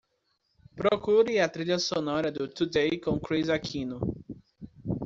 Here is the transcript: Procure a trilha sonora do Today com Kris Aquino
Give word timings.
Procure 0.75 1.39
a 1.41 1.47
trilha 1.47 1.77
sonora 1.77 2.31
do 2.31 2.47
Today 2.47 2.97
com 2.99 3.19
Kris 3.19 3.49
Aquino 3.51 3.99